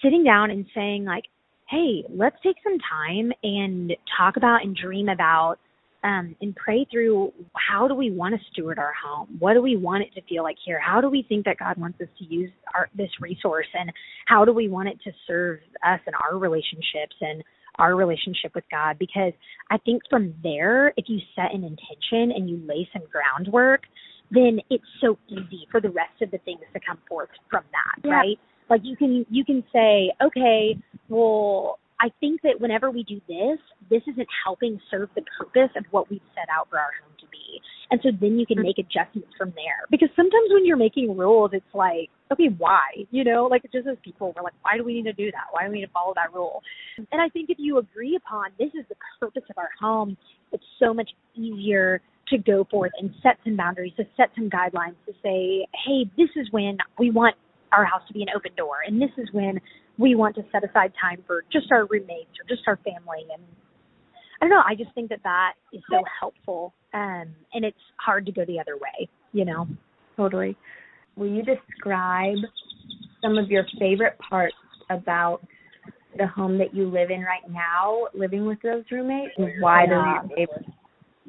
Sitting 0.03 0.23
down 0.23 0.51
and 0.51 0.67
saying 0.75 1.05
like, 1.05 1.25
hey, 1.69 2.05
let's 2.09 2.37
take 2.43 2.57
some 2.63 2.79
time 2.79 3.33
and 3.43 3.93
talk 4.17 4.37
about 4.37 4.63
and 4.63 4.77
dream 4.77 5.09
about 5.09 5.57
um, 6.05 6.35
and 6.41 6.55
pray 6.57 6.87
through 6.91 7.33
how 7.55 7.87
do 7.87 7.95
we 7.95 8.11
want 8.11 8.35
to 8.35 8.41
steward 8.51 8.79
our 8.79 8.93
home? 8.93 9.29
What 9.39 9.55
do 9.55 9.63
we 9.63 9.77
want 9.77 10.03
it 10.03 10.13
to 10.15 10.23
feel 10.23 10.43
like 10.43 10.57
here? 10.65 10.81
How 10.81 11.01
do 11.01 11.09
we 11.09 11.25
think 11.29 11.45
that 11.45 11.59
God 11.59 11.77
wants 11.79 12.01
us 12.01 12.09
to 12.19 12.25
use 12.25 12.51
our, 12.75 12.89
this 12.95 13.11
resource? 13.21 13.69
And 13.75 13.93
how 14.27 14.45
do 14.45 14.53
we 14.53 14.69
want 14.69 14.89
it 14.89 14.99
to 15.05 15.13
serve 15.27 15.61
us 15.87 16.01
and 16.07 16.15
our 16.17 16.39
relationships 16.39 17.17
and 17.21 17.43
our 17.79 17.95
relationship 17.95 18.55
with 18.55 18.65
God? 18.71 18.99
Because 18.99 19.33
I 19.71 19.79
think 19.79 20.03
from 20.11 20.35
there, 20.43 20.93
if 20.97 21.05
you 21.09 21.21
set 21.37 21.55
an 21.55 21.63
intention 21.63 22.37
and 22.37 22.51
you 22.51 22.61
lay 22.67 22.89
some 22.93 23.03
groundwork, 23.11 23.83
then 24.33 24.59
it's 24.71 24.85
so 25.01 25.19
easy 25.29 25.69
for 25.71 25.81
the 25.81 25.91
rest 25.91 26.21
of 26.21 26.31
the 26.31 26.39
things 26.39 26.61
to 26.73 26.81
come 26.81 26.99
forth 27.09 27.29
from 27.51 27.63
that, 27.71 28.09
yeah. 28.09 28.15
right? 28.15 28.39
Like 28.71 28.81
you 28.83 28.97
can 28.97 29.27
you 29.29 29.45
can 29.45 29.63
say, 29.73 30.11
okay, 30.25 30.79
well, 31.09 31.79
I 32.03 32.11
think 32.19 32.43
that 32.43 32.61
whenever 32.61 32.91
we 32.91 33.05
do 33.05 33.21
this, 33.29 33.59
this 33.89 34.03
isn't 34.11 34.27
helping 34.45 34.81
serve 34.91 35.09
the 35.15 35.23
purpose 35.39 35.71
of 35.77 35.85
what 35.93 36.11
we've 36.11 36.21
set 36.35 36.49
out 36.53 36.69
for 36.69 36.79
our 36.79 36.91
home 37.01 37.15
to 37.21 37.27
be. 37.31 37.61
And 37.93 38.01
so 38.03 38.09
then 38.21 38.41
you 38.41 38.45
can 38.45 38.57
mm-hmm. 38.57 38.67
make 38.67 38.79
adjustments 38.79 39.29
from 39.39 39.51
there. 39.51 39.87
Because 39.89 40.09
sometimes 40.17 40.51
when 40.51 40.67
you're 40.67 40.77
making 40.77 41.17
rules, 41.17 41.51
it's 41.53 41.65
like, 41.73 42.11
okay, 42.33 42.49
why? 42.59 43.07
You 43.13 43.23
know, 43.23 43.47
like 43.47 43.63
just 43.71 43.87
as 43.87 43.97
people, 44.03 44.33
we're 44.35 44.43
like, 44.43 44.55
why 44.63 44.77
do 44.77 44.83
we 44.83 44.95
need 44.95 45.05
to 45.05 45.13
do 45.13 45.31
that? 45.31 45.47
Why 45.53 45.65
do 45.65 45.71
we 45.71 45.79
need 45.79 45.87
to 45.87 45.93
follow 45.93 46.13
that 46.17 46.35
rule? 46.35 46.61
And 46.99 47.23
I 47.23 47.29
think 47.29 47.51
if 47.51 47.59
you 47.61 47.79
agree 47.79 48.17
upon 48.17 48.47
this 48.59 48.71
is 48.75 48.85
the 48.89 48.97
purpose 49.21 49.45
of 49.49 49.57
our 49.57 49.71
home, 49.79 50.17
it's 50.51 50.65
so 50.81 50.93
much 50.93 51.11
easier 51.37 52.03
to 52.29 52.39
go 52.39 52.67
forth 52.69 52.93
and 52.99 53.15
set 53.23 53.39
some 53.45 53.57
boundaries, 53.57 53.93
to 53.97 54.05
set 54.17 54.31
some 54.35 54.51
guidelines, 54.51 54.97
to 55.07 55.13
say, 55.23 55.67
hey, 55.87 56.11
this 56.17 56.31
is 56.35 56.49
when 56.51 56.79
we 56.99 57.13
want 57.13 57.37
our 57.73 57.85
house 57.85 58.03
to 58.09 58.13
be 58.15 58.23
an 58.23 58.29
open 58.35 58.53
door, 58.57 58.77
and 58.87 59.01
this 59.01 59.11
is 59.19 59.29
when 59.33 59.61
we 59.99 60.15
want 60.15 60.35
to 60.37 60.43
set 60.53 60.65
aside 60.69 60.93
time 61.01 61.23
for 61.27 61.45
just 61.53 61.71
our 61.71 61.87
roommates 61.87 62.31
or 62.41 62.49
just 62.49 62.63
our 62.67 62.77
family 62.79 63.27
and 63.33 63.43
I 64.41 64.47
don't 64.47 64.51
know, 64.51 64.63
I 64.67 64.75
just 64.75 64.93
think 64.95 65.09
that 65.11 65.21
that 65.23 65.53
is 65.73 65.83
so 65.91 66.03
helpful 66.19 66.75
um 66.95 67.35
and 67.53 67.65
it's 67.65 67.77
hard 67.97 68.27
to 68.27 68.33
go 68.33 68.45
the 68.45 68.59
other 68.59 68.77
way, 68.77 69.09
you 69.33 69.45
know. 69.45 69.67
Totally. 70.17 70.57
Will 71.17 71.29
you 71.29 71.43
describe 71.43 72.39
some 73.23 73.39
of 73.39 73.51
your 73.51 73.65
favorite 73.79 74.19
parts 74.29 74.57
about 74.91 75.41
the 76.19 76.27
home 76.27 76.59
that 76.59 76.75
you 76.75 76.85
live 76.91 77.11
in 77.11 77.21
right 77.21 77.49
now, 77.51 78.07
living 78.15 78.47
with 78.47 78.61
those 78.63 78.85
roommates, 78.91 79.33
and 79.39 79.51
why 79.61 79.87
those 79.87 79.95
are 79.95 80.27
your 80.27 80.37
favorites? 80.37 80.71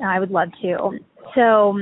I 0.03 0.19
would 0.19 0.31
love 0.31 0.49
to. 0.61 0.99
So, 1.35 1.77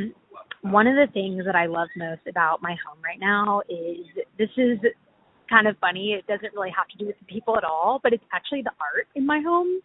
one 0.62 0.88
of 0.88 0.96
the 0.96 1.12
things 1.12 1.44
that 1.46 1.56
I 1.56 1.66
love 1.66 1.90
most 1.98 2.22
about 2.30 2.62
my 2.62 2.76
home 2.86 3.00
right 3.04 3.20
now 3.20 3.62
is 3.70 4.06
this 4.38 4.50
is 4.58 4.78
kind 5.50 5.68
of 5.68 5.76
funny. 5.80 6.14
It 6.14 6.26
doesn't 6.28 6.54
really 6.54 6.72
have 6.76 6.88
to 6.90 6.98
do 6.98 7.06
with 7.06 7.20
the 7.20 7.26
people 7.26 7.58
at 7.58 7.64
all, 7.64 8.00
but 8.02 8.14
it's 8.14 8.24
actually 8.32 8.62
the 8.62 8.72
art 8.80 9.08
in 9.16 9.26
my 9.26 9.42
home. 9.42 9.82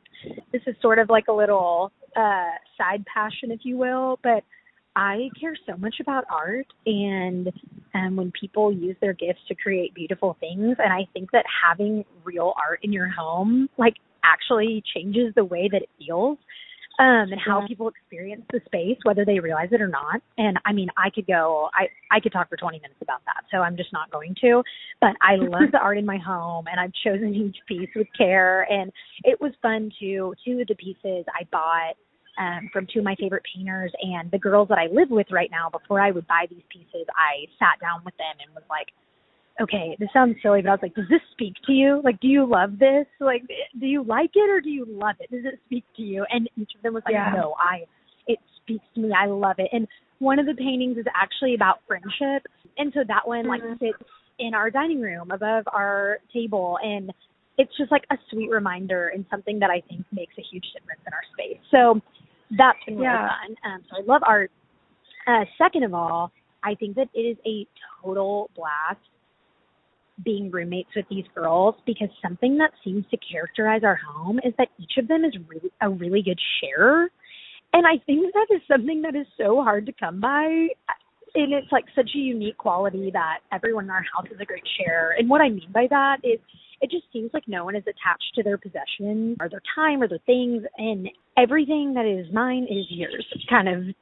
This 0.52 0.62
is 0.66 0.76
sort 0.80 0.98
of 0.98 1.10
like 1.10 1.24
a 1.28 1.32
little 1.32 1.92
uh 2.16 2.52
side 2.78 3.04
passion 3.12 3.50
if 3.50 3.60
you 3.64 3.76
will, 3.76 4.18
but 4.22 4.44
I 4.94 5.28
care 5.38 5.54
so 5.66 5.76
much 5.76 5.96
about 6.00 6.24
art 6.30 6.66
and 6.86 7.50
um 7.94 8.16
when 8.16 8.32
people 8.38 8.72
use 8.72 8.96
their 9.00 9.12
gifts 9.12 9.40
to 9.48 9.54
create 9.54 9.94
beautiful 9.94 10.36
things 10.40 10.76
and 10.78 10.92
I 10.92 11.06
think 11.12 11.32
that 11.32 11.44
having 11.64 12.04
real 12.24 12.54
art 12.56 12.80
in 12.82 12.92
your 12.92 13.08
home 13.08 13.68
like 13.76 13.94
actually 14.24 14.82
changes 14.94 15.34
the 15.34 15.44
way 15.44 15.68
that 15.70 15.82
it 15.82 15.90
feels 15.98 16.38
um 16.98 17.32
and 17.32 17.40
how 17.40 17.60
yeah. 17.60 17.66
people 17.66 17.88
experience 17.88 18.42
the 18.52 18.60
space 18.66 18.98
whether 19.04 19.24
they 19.24 19.38
realize 19.38 19.68
it 19.72 19.80
or 19.80 19.88
not. 19.88 20.20
And 20.38 20.58
i 20.64 20.72
mean 20.72 20.88
i 20.96 21.10
could 21.10 21.26
go 21.26 21.68
i 21.74 21.88
i 22.10 22.20
could 22.20 22.32
talk 22.32 22.48
for 22.48 22.56
20 22.56 22.78
minutes 22.78 23.00
about 23.02 23.20
that 23.26 23.44
so 23.50 23.58
i'm 23.58 23.76
just 23.76 23.92
not 23.92 24.10
going 24.10 24.34
to. 24.40 24.62
But 25.00 25.12
i 25.20 25.36
love 25.36 25.72
the 25.72 25.78
art 25.78 25.98
in 25.98 26.06
my 26.06 26.18
home 26.18 26.66
and 26.70 26.80
i've 26.80 26.92
chosen 27.04 27.34
each 27.34 27.56
piece 27.68 27.90
with 27.94 28.08
care. 28.16 28.66
And 28.70 28.92
it 29.24 29.40
was 29.40 29.52
fun 29.62 29.90
to 30.00 30.34
two 30.44 30.60
of 30.60 30.66
the 30.68 30.74
pieces 30.74 31.24
i 31.28 31.44
bought 31.50 31.96
um 32.38 32.68
from 32.72 32.86
two 32.92 33.00
of 33.00 33.04
my 33.04 33.16
favorite 33.18 33.44
painters 33.54 33.92
and 34.02 34.30
the 34.30 34.38
girls 34.38 34.68
that 34.68 34.78
i 34.78 34.86
live 34.86 35.10
with 35.10 35.26
right 35.30 35.50
now. 35.50 35.70
Before 35.70 36.00
i 36.00 36.10
would 36.10 36.26
buy 36.26 36.46
these 36.50 36.64
pieces 36.70 37.06
i 37.14 37.46
sat 37.58 37.80
down 37.80 38.02
with 38.04 38.16
them 38.16 38.36
and 38.44 38.54
was 38.54 38.64
like 38.70 38.88
okay, 39.60 39.96
this 39.98 40.08
sounds 40.12 40.36
silly, 40.42 40.62
but 40.62 40.68
I 40.68 40.72
was 40.72 40.80
like, 40.82 40.94
does 40.94 41.08
this 41.08 41.20
speak 41.32 41.54
to 41.66 41.72
you? 41.72 42.00
Like, 42.04 42.20
do 42.20 42.28
you 42.28 42.46
love 42.46 42.78
this? 42.78 43.06
Like, 43.20 43.42
do 43.80 43.86
you 43.86 44.04
like 44.04 44.30
it 44.34 44.50
or 44.50 44.60
do 44.60 44.70
you 44.70 44.84
love 44.86 45.16
it? 45.20 45.30
Does 45.30 45.44
it 45.44 45.58
speak 45.66 45.84
to 45.96 46.02
you? 46.02 46.26
And 46.30 46.48
each 46.56 46.72
of 46.76 46.82
them 46.82 46.94
was 46.94 47.02
like, 47.06 47.14
yeah. 47.14 47.32
no, 47.34 47.54
I, 47.58 47.84
it 48.26 48.38
speaks 48.62 48.84
to 48.94 49.00
me. 49.00 49.10
I 49.18 49.26
love 49.26 49.56
it. 49.58 49.68
And 49.72 49.88
one 50.18 50.38
of 50.38 50.46
the 50.46 50.54
paintings 50.54 50.98
is 50.98 51.06
actually 51.14 51.54
about 51.54 51.80
friendship. 51.86 52.46
And 52.78 52.92
so 52.92 53.00
that 53.08 53.26
one 53.26 53.46
like 53.46 53.62
mm-hmm. 53.62 53.84
sits 53.84 54.10
in 54.38 54.52
our 54.54 54.70
dining 54.70 55.00
room 55.00 55.30
above 55.30 55.64
our 55.72 56.18
table. 56.32 56.78
And 56.82 57.12
it's 57.56 57.72
just 57.78 57.90
like 57.90 58.04
a 58.10 58.16
sweet 58.30 58.50
reminder 58.50 59.08
and 59.08 59.24
something 59.30 59.58
that 59.60 59.70
I 59.70 59.80
think 59.88 60.04
makes 60.12 60.34
a 60.38 60.42
huge 60.50 60.64
difference 60.74 61.00
in 61.06 61.12
our 61.12 61.22
space. 61.32 61.60
So 61.70 62.00
that's 62.56 62.78
been 62.86 62.96
really 62.96 63.06
yeah. 63.06 63.28
fun. 63.28 63.56
Um, 63.64 63.80
so 63.88 64.02
I 64.02 64.04
love 64.06 64.22
art. 64.26 64.50
Uh, 65.26 65.44
second 65.58 65.82
of 65.82 65.94
all, 65.94 66.30
I 66.62 66.74
think 66.74 66.96
that 66.96 67.08
it 67.14 67.20
is 67.20 67.36
a 67.46 67.66
total 68.02 68.50
blast 68.54 69.00
being 70.24 70.50
roommates 70.50 70.90
with 70.96 71.06
these 71.10 71.24
girls 71.34 71.74
because 71.86 72.08
something 72.22 72.56
that 72.58 72.70
seems 72.84 73.04
to 73.10 73.18
characterize 73.18 73.82
our 73.84 73.96
home 73.96 74.38
is 74.44 74.54
that 74.58 74.68
each 74.78 74.92
of 74.98 75.08
them 75.08 75.24
is 75.24 75.34
really 75.48 75.70
a 75.82 75.90
really 75.90 76.22
good 76.22 76.38
sharer. 76.60 77.10
And 77.72 77.86
I 77.86 78.02
think 78.06 78.32
that 78.32 78.46
is 78.54 78.62
something 78.70 79.02
that 79.02 79.14
is 79.14 79.26
so 79.36 79.62
hard 79.62 79.86
to 79.86 79.92
come 79.92 80.20
by. 80.20 80.68
And 81.34 81.52
it's 81.52 81.70
like 81.70 81.84
such 81.94 82.10
a 82.14 82.18
unique 82.18 82.56
quality 82.56 83.10
that 83.12 83.40
everyone 83.52 83.84
in 83.84 83.90
our 83.90 84.04
house 84.14 84.26
is 84.32 84.40
a 84.40 84.46
great 84.46 84.64
sharer. 84.78 85.10
And 85.18 85.28
what 85.28 85.42
I 85.42 85.50
mean 85.50 85.68
by 85.72 85.86
that 85.90 86.18
is 86.24 86.40
it 86.80 86.90
just 86.90 87.04
seems 87.12 87.30
like 87.32 87.44
no 87.46 87.64
one 87.64 87.76
is 87.76 87.82
attached 87.82 88.32
to 88.34 88.42
their 88.42 88.58
possessions 88.58 89.36
or 89.40 89.48
their 89.48 89.62
time 89.74 90.02
or 90.02 90.08
their 90.08 90.20
things 90.26 90.62
and 90.78 91.08
everything 91.36 91.94
that 91.94 92.06
is 92.06 92.32
mine 92.32 92.64
is 92.64 92.86
yours 92.90 93.26
kind 93.48 93.68
of 93.68 93.94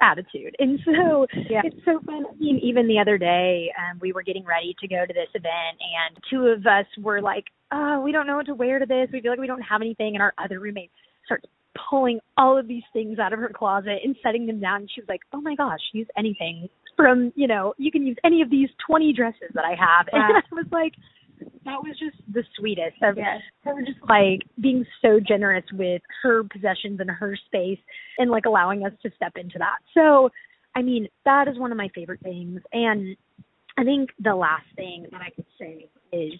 attitude. 0.00 0.54
And 0.58 0.78
so 0.84 1.26
yeah. 1.50 1.62
it's 1.64 1.84
so 1.84 2.00
fun. 2.04 2.24
I 2.30 2.34
mean, 2.38 2.60
even 2.62 2.86
the 2.86 2.98
other 2.98 3.18
day, 3.18 3.70
um, 3.78 3.98
we 4.00 4.12
were 4.12 4.22
getting 4.22 4.44
ready 4.44 4.74
to 4.80 4.88
go 4.88 5.04
to 5.06 5.12
this 5.12 5.28
event, 5.34 5.78
and 5.80 6.16
two 6.30 6.46
of 6.46 6.66
us 6.66 6.86
were 7.02 7.20
like, 7.20 7.44
"Oh, 7.72 8.00
we 8.00 8.12
don't 8.12 8.26
know 8.26 8.36
what 8.36 8.46
to 8.46 8.54
wear 8.54 8.78
to 8.78 8.86
this. 8.86 9.08
We 9.12 9.20
feel 9.20 9.32
like 9.32 9.40
we 9.40 9.46
don't 9.46 9.62
have 9.62 9.80
anything." 9.80 10.14
And 10.14 10.22
our 10.22 10.32
other 10.38 10.60
roommate 10.60 10.90
starts 11.24 11.46
pulling 11.88 12.20
all 12.36 12.58
of 12.58 12.66
these 12.66 12.82
things 12.92 13.18
out 13.18 13.32
of 13.32 13.38
her 13.38 13.50
closet 13.54 14.00
and 14.04 14.16
setting 14.22 14.46
them 14.46 14.60
down. 14.60 14.82
And 14.82 14.90
she 14.90 15.00
was 15.00 15.08
like, 15.08 15.20
"Oh 15.32 15.40
my 15.40 15.54
gosh, 15.54 15.80
use 15.92 16.08
anything 16.16 16.68
from 16.96 17.32
you 17.36 17.46
know, 17.46 17.74
you 17.78 17.90
can 17.90 18.06
use 18.06 18.16
any 18.24 18.42
of 18.42 18.50
these 18.50 18.68
twenty 18.84 19.12
dresses 19.12 19.50
that 19.54 19.64
I 19.64 19.74
have." 19.74 20.08
Wow. 20.12 20.28
And 20.28 20.36
I 20.38 20.54
was 20.54 20.66
like 20.70 20.94
that 21.64 21.82
was 21.82 21.96
just 21.98 22.16
the 22.32 22.42
sweetest 22.58 22.96
of 23.02 23.16
yes. 23.16 23.40
her 23.64 23.80
just 23.82 23.98
like 24.08 24.40
being 24.60 24.84
so 25.02 25.20
generous 25.20 25.64
with 25.72 26.02
her 26.22 26.42
possessions 26.44 27.00
and 27.00 27.10
her 27.10 27.36
space 27.46 27.78
and 28.18 28.30
like 28.30 28.46
allowing 28.46 28.84
us 28.84 28.92
to 29.02 29.10
step 29.16 29.32
into 29.36 29.58
that. 29.58 29.78
So, 29.94 30.30
I 30.74 30.82
mean, 30.82 31.08
that 31.24 31.48
is 31.48 31.58
one 31.58 31.72
of 31.72 31.78
my 31.78 31.88
favorite 31.94 32.20
things. 32.20 32.60
And 32.72 33.16
I 33.76 33.84
think 33.84 34.10
the 34.18 34.34
last 34.34 34.66
thing 34.76 35.06
that 35.12 35.20
I 35.20 35.30
could 35.30 35.46
say 35.58 35.88
is 36.12 36.32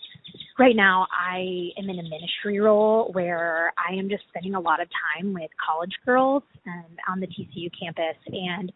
right 0.58 0.74
now 0.74 1.06
I 1.12 1.70
am 1.78 1.88
in 1.90 1.98
a 1.98 2.02
ministry 2.02 2.58
role 2.58 3.10
where 3.12 3.72
I 3.76 3.94
am 3.94 4.08
just 4.08 4.24
spending 4.28 4.54
a 4.54 4.60
lot 4.60 4.80
of 4.80 4.88
time 5.14 5.34
with 5.34 5.50
college 5.64 5.92
girls 6.06 6.42
um, 6.66 6.96
on 7.08 7.20
the 7.20 7.26
TCU 7.26 7.70
campus 7.78 8.16
and 8.28 8.72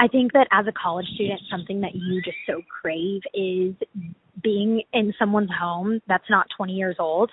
I 0.00 0.08
think 0.08 0.32
that 0.32 0.48
as 0.50 0.66
a 0.66 0.72
college 0.72 1.06
student, 1.14 1.42
something 1.50 1.82
that 1.82 1.94
you 1.94 2.22
just 2.22 2.38
so 2.46 2.62
crave 2.80 3.20
is 3.34 3.74
being 4.42 4.82
in 4.92 5.12
someone's 5.18 5.50
home 5.58 6.00
that's 6.08 6.28
not 6.30 6.46
20 6.56 6.72
years 6.72 6.96
old. 6.98 7.30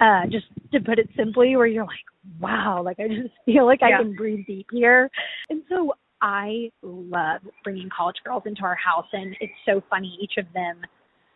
Uh, 0.00 0.26
just 0.30 0.46
to 0.72 0.78
put 0.78 0.98
it 1.00 1.08
simply, 1.16 1.56
where 1.56 1.66
you're 1.66 1.84
like, 1.84 1.98
wow, 2.40 2.80
like 2.84 3.00
I 3.00 3.08
just 3.08 3.34
feel 3.44 3.66
like 3.66 3.80
yeah. 3.80 3.98
I 3.98 4.02
can 4.02 4.14
breathe 4.14 4.46
deep 4.46 4.66
here. 4.70 5.10
And 5.50 5.62
so 5.68 5.92
I 6.22 6.70
love 6.82 7.40
bringing 7.64 7.88
college 7.96 8.16
girls 8.24 8.44
into 8.46 8.62
our 8.62 8.76
house, 8.76 9.06
and 9.12 9.36
it's 9.40 9.52
so 9.66 9.82
funny. 9.90 10.16
Each 10.22 10.34
of 10.38 10.46
them 10.52 10.82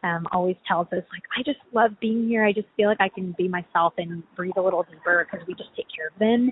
um, 0.04 0.26
always 0.32 0.56
tells 0.66 0.86
us, 0.88 1.02
like, 1.12 1.22
I 1.36 1.42
just 1.44 1.58
love 1.72 1.92
being 2.00 2.28
here. 2.28 2.44
I 2.44 2.52
just 2.52 2.68
feel 2.76 2.88
like 2.88 3.00
I 3.00 3.08
can 3.08 3.34
be 3.38 3.48
myself 3.48 3.94
and 3.98 4.22
breathe 4.36 4.56
a 4.56 4.62
little 4.62 4.84
deeper 4.84 5.26
because 5.30 5.46
we 5.46 5.54
just 5.54 5.70
take 5.76 5.86
care 5.94 6.08
of 6.08 6.18
them. 6.18 6.50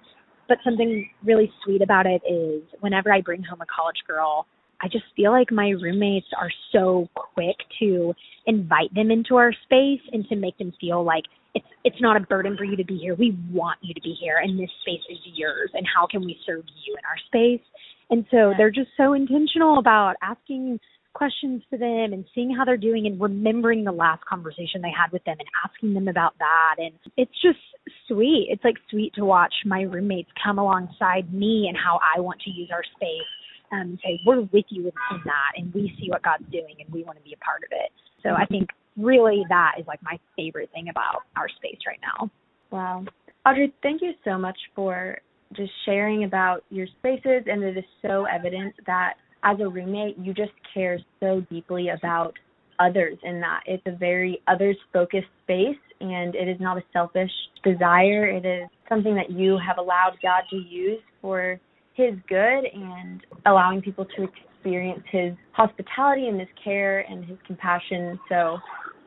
But 0.48 0.58
something 0.64 1.08
really 1.24 1.50
sweet 1.64 1.82
about 1.82 2.06
it 2.06 2.22
is 2.28 2.62
whenever 2.80 3.12
I 3.12 3.20
bring 3.20 3.42
home 3.42 3.60
a 3.60 3.66
college 3.66 4.02
girl, 4.06 4.46
I 4.82 4.88
just 4.88 5.04
feel 5.14 5.30
like 5.30 5.52
my 5.52 5.70
roommates 5.70 6.26
are 6.38 6.50
so 6.72 7.08
quick 7.14 7.56
to 7.80 8.14
invite 8.46 8.94
them 8.94 9.10
into 9.10 9.36
our 9.36 9.52
space 9.64 10.00
and 10.12 10.26
to 10.28 10.36
make 10.36 10.56
them 10.58 10.72
feel 10.80 11.04
like 11.04 11.24
it's 11.54 11.66
it's 11.84 12.00
not 12.00 12.16
a 12.16 12.20
burden 12.20 12.56
for 12.56 12.64
you 12.64 12.76
to 12.76 12.84
be 12.84 12.96
here. 12.96 13.14
We 13.14 13.36
want 13.50 13.78
you 13.82 13.94
to 13.94 14.00
be 14.00 14.16
here 14.20 14.38
and 14.42 14.58
this 14.58 14.70
space 14.82 15.02
is 15.10 15.18
yours 15.34 15.70
and 15.74 15.86
how 15.86 16.06
can 16.06 16.20
we 16.24 16.38
serve 16.46 16.64
you 16.86 16.96
in 16.96 17.04
our 17.04 17.18
space? 17.26 17.66
And 18.10 18.24
so 18.30 18.52
they're 18.56 18.70
just 18.70 18.90
so 18.96 19.12
intentional 19.12 19.78
about 19.78 20.14
asking 20.22 20.80
questions 21.12 21.62
to 21.70 21.78
them 21.78 22.12
and 22.12 22.24
seeing 22.34 22.54
how 22.54 22.64
they're 22.64 22.76
doing 22.76 23.06
and 23.06 23.20
remembering 23.20 23.84
the 23.84 23.92
last 23.92 24.24
conversation 24.24 24.80
they 24.80 24.92
had 24.96 25.10
with 25.12 25.24
them 25.24 25.36
and 25.38 25.48
asking 25.64 25.92
them 25.92 26.06
about 26.06 26.34
that 26.38 26.76
and 26.78 26.94
it's 27.16 27.34
just 27.42 27.58
sweet 28.06 28.46
it's 28.48 28.62
like 28.62 28.76
sweet 28.90 29.12
to 29.14 29.24
watch 29.24 29.52
my 29.66 29.82
roommates 29.82 30.30
come 30.42 30.58
alongside 30.58 31.34
me 31.34 31.66
and 31.68 31.76
how 31.76 31.98
i 32.16 32.20
want 32.20 32.40
to 32.40 32.50
use 32.50 32.70
our 32.72 32.84
space 32.94 33.26
um, 33.72 33.80
and 33.80 33.98
say 34.04 34.20
we're 34.26 34.40
with 34.52 34.64
you 34.68 34.86
in 34.86 35.20
that 35.24 35.52
and 35.56 35.72
we 35.74 35.92
see 36.00 36.08
what 36.08 36.22
god's 36.22 36.44
doing 36.50 36.76
and 36.78 36.92
we 36.92 37.02
want 37.04 37.16
to 37.18 37.24
be 37.24 37.32
a 37.32 37.44
part 37.44 37.62
of 37.62 37.70
it 37.70 37.90
so 38.22 38.30
i 38.30 38.44
think 38.46 38.68
really 38.96 39.44
that 39.48 39.72
is 39.78 39.86
like 39.86 40.02
my 40.02 40.18
favorite 40.36 40.70
thing 40.72 40.88
about 40.88 41.22
our 41.36 41.48
space 41.48 41.78
right 41.86 42.00
now 42.02 42.30
Wow. 42.70 43.04
Audrey, 43.46 43.72
thank 43.82 44.02
you 44.02 44.12
so 44.24 44.38
much 44.38 44.58
for 44.74 45.18
just 45.54 45.72
sharing 45.84 46.24
about 46.24 46.64
your 46.70 46.86
spaces. 46.98 47.42
And 47.46 47.62
it 47.62 47.76
is 47.76 47.84
so 48.02 48.26
evident 48.26 48.74
that 48.86 49.14
as 49.42 49.58
a 49.60 49.68
roommate, 49.68 50.18
you 50.18 50.32
just 50.32 50.52
care 50.72 50.98
so 51.18 51.44
deeply 51.50 51.88
about 51.88 52.34
others 52.78 53.18
in 53.24 53.40
that 53.40 53.60
it's 53.66 53.82
a 53.86 53.96
very 53.96 54.40
others 54.48 54.76
focused 54.92 55.26
space 55.44 55.76
and 56.00 56.34
it 56.34 56.48
is 56.48 56.58
not 56.60 56.78
a 56.78 56.82
selfish 56.92 57.30
desire. 57.62 58.26
It 58.26 58.46
is 58.46 58.68
something 58.88 59.14
that 59.16 59.30
you 59.30 59.58
have 59.66 59.78
allowed 59.78 60.12
God 60.22 60.42
to 60.50 60.56
use 60.56 61.00
for 61.20 61.60
his 62.00 62.18
good 62.28 62.64
and 62.72 63.20
allowing 63.46 63.82
people 63.82 64.06
to 64.16 64.24
experience 64.24 65.02
his 65.10 65.34
hospitality 65.52 66.28
and 66.28 66.40
his 66.40 66.48
care 66.62 67.00
and 67.00 67.24
his 67.24 67.38
compassion. 67.46 68.18
So 68.28 68.58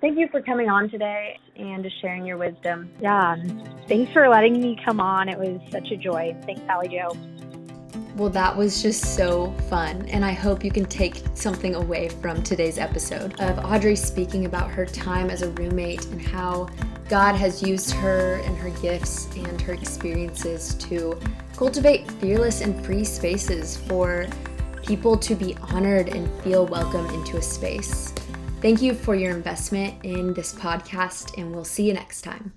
thank 0.02 0.18
you 0.18 0.28
for 0.32 0.42
coming 0.42 0.70
on 0.70 0.90
today 0.90 1.40
and 1.56 1.84
just 1.84 2.00
sharing 2.02 2.26
your 2.26 2.38
wisdom. 2.38 2.90
Yeah, 3.02 3.36
thanks 3.88 4.12
for 4.14 4.30
letting 4.30 4.62
me 4.62 4.78
come 4.86 5.00
on. 5.00 5.30
It 5.30 5.38
was 5.38 5.60
such 5.72 5.92
a 5.92 5.98
joy. 5.98 6.36
Thanks, 6.46 6.62
Allie 6.68 6.90
Joe. 6.90 7.18
Well, 8.16 8.30
that 8.30 8.56
was 8.56 8.84
just 8.84 9.16
so 9.16 9.52
fun, 9.70 10.08
and 10.08 10.24
I 10.24 10.34
hope 10.34 10.64
you 10.64 10.70
can 10.70 10.86
take 10.86 11.24
something 11.34 11.74
away 11.74 12.10
from 12.10 12.44
today's 12.44 12.78
episode 12.78 13.40
of 13.40 13.58
Audrey 13.66 13.96
speaking 13.96 14.46
about 14.46 14.70
her 14.70 14.86
time 14.86 15.32
as 15.32 15.42
a 15.42 15.50
roommate 15.54 16.06
and 16.06 16.22
how 16.22 16.70
God 17.10 17.34
has 17.34 17.64
used 17.64 17.90
her 17.92 18.36
and 18.46 18.56
her 18.58 18.70
gifts 18.82 19.36
and 19.36 19.60
her 19.62 19.74
experiences 19.74 20.76
to 20.76 21.20
cultivate 21.64 22.12
fearless 22.20 22.60
and 22.60 22.86
free 22.86 23.06
spaces 23.06 23.78
for 23.78 24.28
people 24.86 25.16
to 25.16 25.34
be 25.34 25.56
honored 25.72 26.10
and 26.10 26.30
feel 26.44 26.66
welcome 26.66 27.06
into 27.12 27.38
a 27.38 27.42
space. 27.42 28.14
Thank 28.62 28.82
you 28.82 28.94
for 28.94 29.16
your 29.16 29.32
investment 29.32 29.96
in 30.04 30.34
this 30.34 30.54
podcast, 30.54 31.38
and 31.38 31.56
we'll 31.56 31.64
see 31.64 31.88
you 31.88 31.94
next 31.94 32.24
time. 32.24 32.52